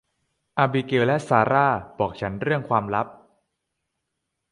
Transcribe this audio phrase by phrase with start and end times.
[0.57, 1.67] อาบิเกลและซาร่า
[1.99, 3.07] บอกฉันเรื่องความลับ